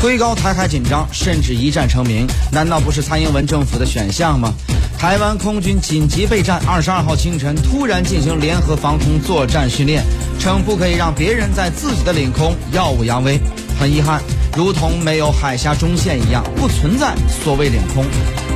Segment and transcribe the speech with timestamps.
[0.00, 4.54] 推高台海紧张，甚至一战成名，难道不是蔡英文政府的选项吗？
[4.98, 10.02] 台湾空军紧急备战，二十二号清晨突然进行联合防空作战训练，
[10.38, 13.38] 称不可以让别人在自己的领空耀武扬威。
[13.78, 14.22] 很遗憾，
[14.56, 18.02] 如同没有海峡中线一样，不存在所谓领空。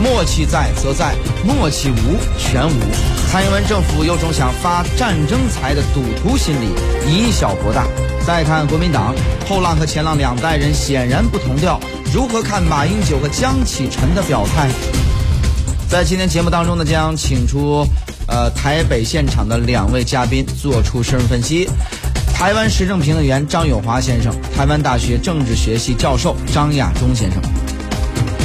[0.03, 1.15] 默契在则在，
[1.45, 3.14] 默契无全无。
[3.35, 6.69] 蔡英文政府有种想发战争财的赌徒心理，
[7.11, 7.85] 以小博大。
[8.25, 9.13] 再看国民党
[9.49, 11.81] 后浪和前浪两代人显然不同调，
[12.15, 14.71] 如何看马英九和江启臣的表态？
[15.89, 17.85] 在今天节目当中呢，将请出
[18.29, 21.69] 呃台北现场的两位嘉宾做出深入分析。
[22.33, 27.43] 台湾时政评论员张友华先生，台湾大学政治学系教授张亚中先生。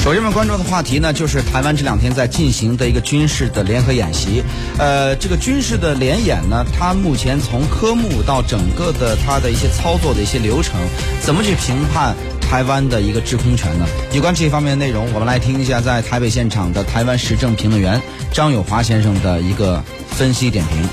[0.01, 4.41] 首先，我们关注的话题呢，就是台湾这两天在进行的一个军事的联合演习。
[4.77, 10.79] 呃，这个军事的联演呢，它目前从科目到整个的它的一些操作的一些流程，
[11.21, 12.15] 怎么去评判？
[12.39, 13.85] 台湾的一个制空权呢？
[14.13, 18.01] 有关这方面的内容，我们来听一下在台北现场的台湾时政评论员
[18.33, 20.89] 张友华先生的一个分析点评。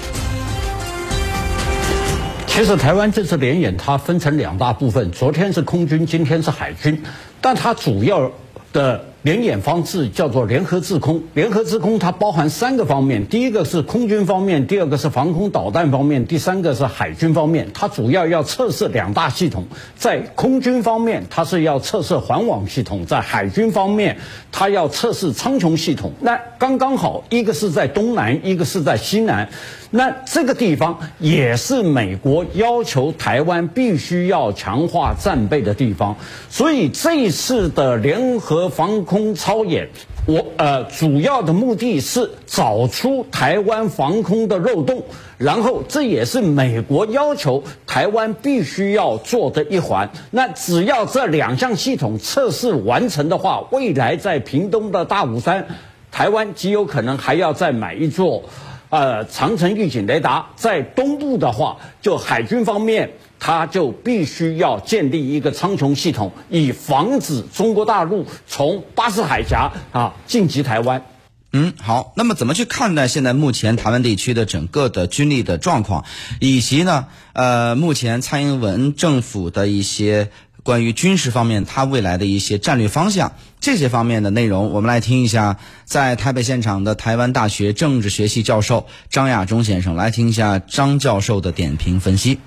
[2.48, 7.02] 其实台湾这次联演它分成两大部分，昨天是空军，今天是海军，
[7.40, 8.32] 但它主要
[8.76, 9.15] 的。
[9.26, 17.66] 联演方式叫做联合制空，联合制空它包含三个方面，第一个是空军方面，第二个是防空导弹方面，第三个是海军方面。
[17.74, 19.64] 它主要要测试两大系统，
[19.96, 24.16] 在空军方面，它是要测试环网系统；在海军方面，
[24.52, 26.12] 它要测试苍穹系统。
[26.20, 29.48] 那刚刚好，一个是在东南，一个是在西南。
[29.90, 36.16] 那这个地方也是美国要求台湾必须要强化战备的地方，
[36.48, 39.88] 所以这一次的联合防空操演，
[40.26, 45.02] 我呃主要的目的是找出台湾防空的漏洞，
[45.38, 50.10] 然后这也是美国要求台湾必须要做的一环。
[50.30, 55.66] 那只要这两项系统测试完成的话，未来在屏东的大武山，
[56.10, 58.42] 台湾极有可能还要再买一座。
[58.88, 71.04] 呃，长城预警雷达在东部的话，就海军方面，他就必须要建立一个苍穹系统，以防止中国大陆从巴士海峡啊进击台湾。
[71.52, 72.12] 嗯，好。
[72.16, 76.04] 那么怎么去看待现在目前台湾地区的整个的军力的状况，
[76.40, 80.30] 以及呢，呃，目前蔡英文政府的一些。
[80.62, 92.40] 关于军事方面，它未来的一些战略方向，这些方面的内容，我们来听一下，在台北现场的台湾大学政治学系教授张亚中先生来听一下张教授的点评分析。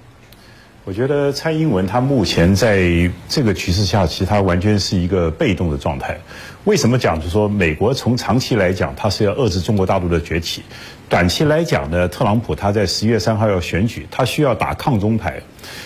[0.90, 2.82] 我觉得蔡英文他目前在
[3.28, 6.18] 这个局势下，其实他完全是一个被动的状态。
[6.64, 7.16] 为什么讲？
[7.20, 10.62] 就是说，美国从长期来讲，它是要遏制中国大陆的崛起；
[11.08, 15.40] 短期来讲呢，特朗普他在十一月三号要选举，他需要打抗中牌。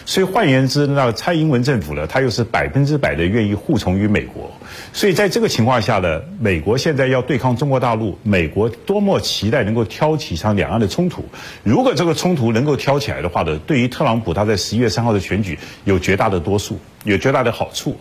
[0.05, 4.51] 所以换言之，那蔡英文政府呢，他又是百分之百的愿意护从于美国。
[4.91, 11.25] 所以在这个情况下呢，美国现在要对抗中国大陆，美国多么期待能够挑起一场两岸的冲突。
[11.63, 17.97] 如果这个冲突能够挑起来的话呢，对于特朗普他在十一月三号的选举有绝大的多数，有绝大的好处。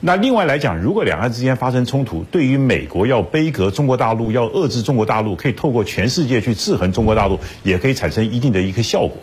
[0.00, 9.16] 那另外来讲，如果两岸之间发生冲突，对于美国要背革中国大陆，要遏制中国大陆，可以透过全世界去制衡中国大陆，也可以产生一定的一个效果。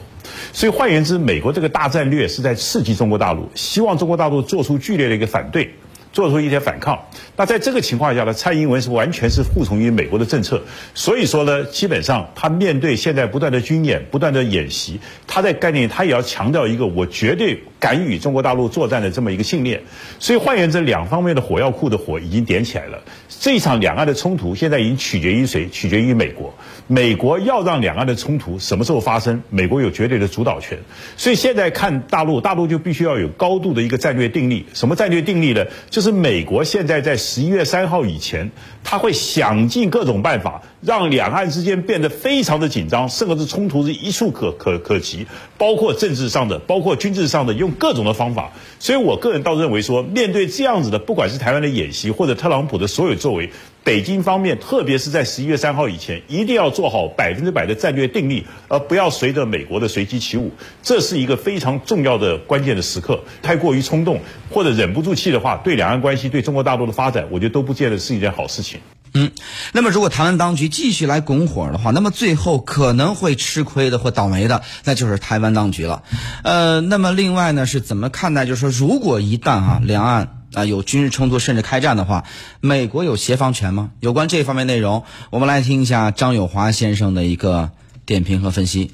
[0.52, 5.74] 所以换言之，美国这个大战略是在刺激中国大陆，希望中国大陆做出剧烈的一个反对，
[6.12, 7.00] 做出一些反抗。
[7.36, 10.62] 那在这个情况下呢，蔡英文是完全是服从于美国的政策。
[10.94, 19.82] 所以说呢，基本上他面对现在不断的军演、不断的演习，他在概念他也要强调一个我绝对敢与中国大陆作战的这么一个信念。
[20.20, 23.04] 所以换言之，两方面的火药库的火已经点起来了。
[23.28, 25.68] 这一场两岸的冲突现在已经取决于谁？
[25.68, 26.54] 取决于美国。
[26.88, 29.44] 美国要让两岸的冲突什么时候发生？
[29.50, 30.80] 美国有绝对的主导权。
[31.18, 34.66] 所以现在看大陆，大陆就必须要有高度的一个战略定力。
[34.74, 35.66] 什么战略定力呢？
[35.90, 38.52] 就是美国现在在十一月三号以前，
[38.86, 45.28] 他会想尽各种办法，让两岸之间变得非常的紧张，甚至是冲突是一触可可可及，
[45.58, 48.52] 包括政治上的，包括军事上的，用各种的方法。
[48.80, 53.50] 所以我个人倒认为说，面对这样子的，不管是台湾的演习或者特朗普的所有作为。
[53.86, 60.52] 北京方面，特别是在十一月三号以前，一定要做好百分之百的战略定力，而不要随着美国的随机起舞。
[60.82, 63.20] 这是一个非常重要的关键的时刻。
[63.42, 68.80] 太过于冲动或者忍不住气的话，对两岸关系、对中国大陆的发展，我觉得都不见得是一件好事情。
[69.14, 69.32] 嗯，
[69.72, 76.04] 那么如果台湾当局继续来拱火的话，那么最后可能会吃亏的或倒霉的，那就是台湾当局了。
[76.44, 78.46] 呃，那么另外呢，是怎么看待？
[78.46, 80.40] 就是说，如果一旦啊，两岸。
[80.54, 82.26] 啊，有军事冲突甚至开战的话，
[82.60, 83.90] 美国有协防权吗？
[84.02, 87.72] 有关这方面内容，我们来听一下张友华先生的一个
[88.06, 88.92] 点评和分析。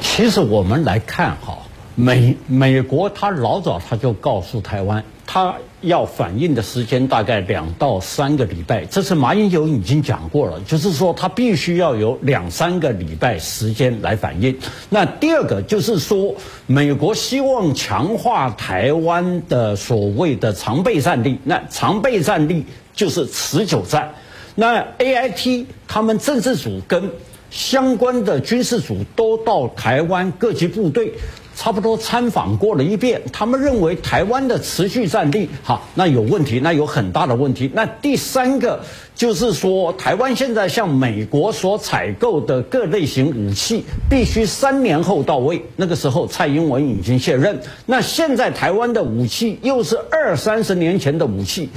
[0.00, 1.58] 其实我们来看哈，
[1.94, 5.56] 美美国他老早他就告诉台湾，他
[5.86, 8.84] 要反应的时间大概两到三个礼拜。
[8.84, 14.56] 这次马英九已经讲过了，就是说他必须要有两三个礼拜时间来反应。
[14.90, 16.34] 那第二个就是说，
[16.66, 21.38] 美国希望强化台湾的所谓的常备战力。
[21.44, 24.14] 那常备战力就是持久战。
[24.54, 27.10] 那 A I T 他们政治组跟
[27.50, 31.12] 相关的军事组都到台湾各级部队。
[31.56, 37.70] 差不多参访过了一遍，他们认为台湾的持续战力好，那有问题，那有很大的问题。
[37.72, 45.64] 那第三个就是说，台湾现在向美国所采购的各类型武器，必须三年后到位。
[45.76, 51.70] 那个时候蔡英文已经卸任，那现在台湾的武器又是二三十年前的武器，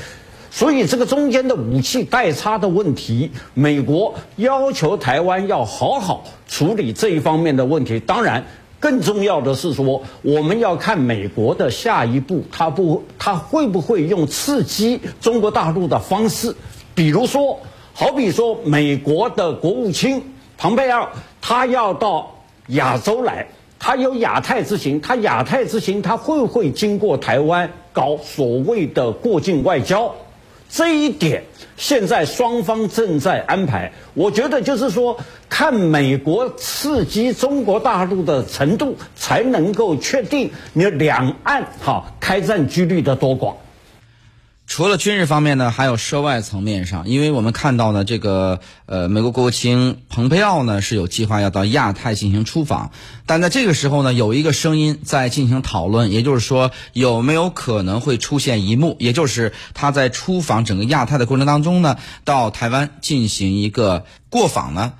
[0.51, 8.01] 所以这个中间的武器代差的问题，美国要求台湾要好好处理这一方面的问题。
[8.01, 8.45] 当然。
[8.79, 16.55] 更重要的是说，我们要看美国的下一步，他不，他会不会用刺激中国大陆的方式？
[16.95, 17.59] 比如说，
[17.93, 21.09] 好比说，美国的国务卿庞佩奥，
[21.41, 22.35] 他要到
[22.67, 23.47] 亚洲来，
[23.79, 30.15] 他有亚太之行，他亚太之行，他会不会经过台湾搞所谓的过境外交？
[30.69, 31.43] 这一点，
[31.77, 33.91] 现在双方正在安排。
[34.13, 35.17] 我觉得就是说，
[35.49, 43.57] 看美国刺激中国大陆的程度，才能够确定你两岸哈开战几率的多广。
[44.69, 52.91] 除了军事方面呢，还有涉外层面上，因为我们看到呢，这个呃，美国国务卿蓬佩奥呢是有计划要到亚太进行出访，
[53.25, 64.93] 但在这个时候呢，有一个声音在进行讨论，也就是说，有没有可能会出现一幕，也就是他在出访整个亚太的过程当中呢，到台湾进行一个过访呢？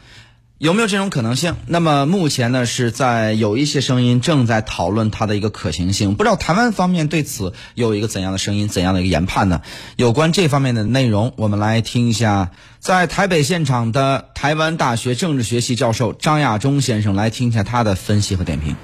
[0.59, 1.55] 有没有这种可能性？
[1.67, 6.15] 那么目前呢，是在有一些声音正在讨论它的一个可行性。
[6.15, 9.61] 不知道台湾方面对此有一个怎样的声音，怎样的一个研判呢？
[9.95, 18.75] 有关这方面的内容，我们来听一下，在台北现场的台湾大学政治学系教授张亚中先生来听一下他的分析和点评。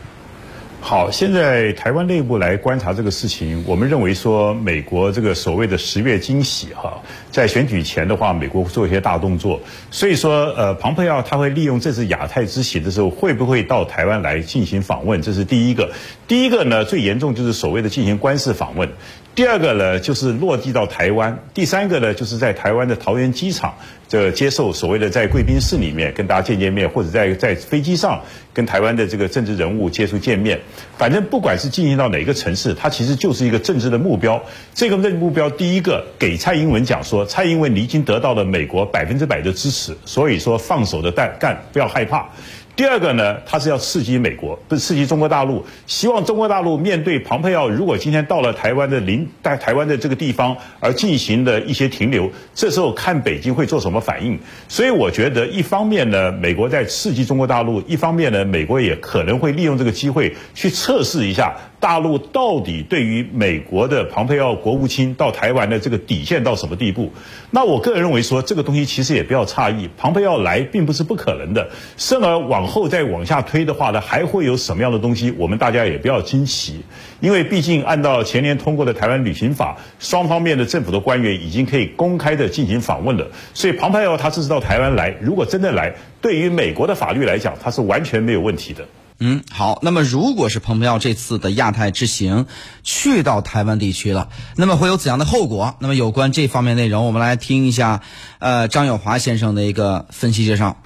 [0.87, 7.01] 好，现在台湾内部来观察这个事情，我们认为说，美国这个所谓的十月惊喜哈，
[7.31, 9.59] 在选举前的话，美国会做一些大动作，
[9.89, 15.19] 所以说，呃，庞佩奥他会利用这次亚太之行的时候，会不会到台湾来进行访问？
[15.23, 15.91] 这是第一个。
[16.27, 18.87] 第一个呢，最严重就是所谓的进行官事访问。
[19.35, 23.75] 第二个呢，就是落地到台湾；第三个呢，就是在台湾的桃园机场，
[24.07, 28.21] 这接受所谓的在贵宾室里面跟大家见见面，或者在在飞机上
[28.53, 30.61] 跟台湾的这个政治人物接触见面。
[30.97, 34.41] 反正不管是进行到哪个城市，它其实就是一个政治的目标。
[34.73, 42.29] 这个目标，第一个给蔡英文讲说，蔡英文你已经得到了美国百分之百的支持，所以说放手的干干，不要害怕。
[42.75, 45.65] 第二个呢，他是要刺激美国，不是刺激中国大陆。
[45.87, 54.37] 希望中国大陆面对庞佩奥，如果今天到了台湾的临在台湾的这个地方而进行的一些停留，这时候看北京会做什么反应。
[54.67, 61.55] 所以我觉得，一方面呢，美国在刺激中国大陆；一方面呢，美国也可能会利用这个机会去测试一下。
[61.77, 67.13] 大陆到底对于美国的庞佩奥国务卿到台湾的这个底线到什么地步？
[67.51, 71.69] 那我个人认为说，这个东西其实也不要诧异，庞佩奥来并不是不可能的。
[71.95, 75.31] 甚而往后再往下推的话呢，还会有什么样的东西？
[75.37, 76.83] 我们大家也不要惊奇，
[77.19, 83.27] 因为毕竟按照前年通过的台湾旅行法，双方面的政府的官员已经可以公开的进行访问了。
[83.53, 88.85] 所以庞佩奥他这次到台湾来，如果真的来，对于美国的法律来讲，他是完全没有问题的。
[89.19, 89.79] 嗯，好。
[89.81, 92.47] 那么，如果是蓬佩奥这次的亚太之行
[92.83, 95.77] 去到台湾地区了，那么会有怎样的后果？
[95.79, 98.01] 那么，有关这方面内容，我们来听一下，
[98.39, 100.81] 呃，张友华先生的一个分析介绍。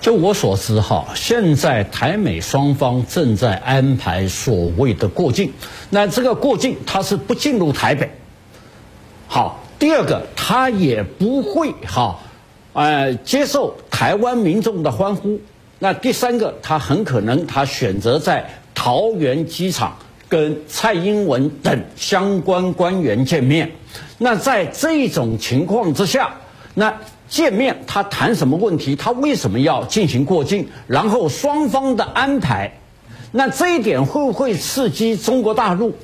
[0.00, 5.52] 就我所知，哈，现在台美双方正在安排所谓的过境。
[5.90, 8.10] 那这个过境，它是不进入台北。
[9.28, 12.18] 好，第二个，他也不会哈，
[12.72, 15.38] 呃，接受台湾民众的欢呼。
[15.78, 19.96] 那第三个，他很可能他选择在桃园机场
[20.28, 23.70] 跟蔡英文等相关官员见面。
[24.16, 26.30] 那在这种情况之下，
[26.74, 26.94] 那
[27.28, 28.96] 见面他谈什么问题？
[28.96, 30.68] 他为什么要进行过境？
[30.86, 32.72] 然后双方的安排，
[33.32, 35.94] 那这一点会不会刺激中国大陆？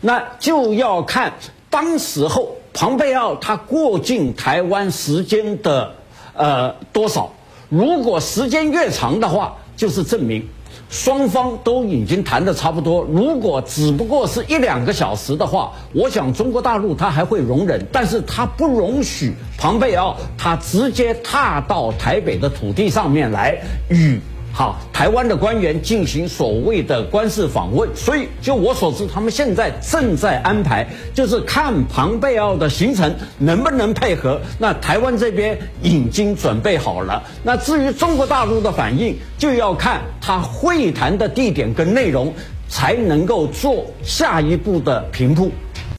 [0.00, 1.32] 那就要看
[1.70, 5.94] 当时候庞贝奥他过境台湾时间的
[6.34, 7.32] 呃多少。
[7.68, 10.46] 如果时间越长的话，就是证明
[10.90, 13.02] 双方都已经谈的差不多。
[13.02, 24.20] 如果只不过是一两个小时的话，我想中国大陆他还会容忍，但是他不容许庞贝奥他直接踏到台北的土地上面来与
[24.56, 27.90] 好台湾的官员进行所谓的官事访问。
[27.96, 34.40] 所以就我所知，他们现在正在安排，就是看庞贝奥的行程能不能配合。
[34.60, 37.20] 那台湾这边已经准备好了。
[37.42, 42.32] 那至于中国大陆的反应，就要看他会谈的地点跟内容，
[42.68, 45.50] 才能够做下一步的评估。